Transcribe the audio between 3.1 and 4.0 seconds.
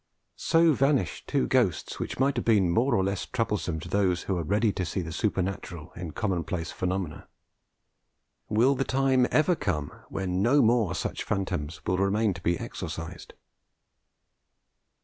troublesome to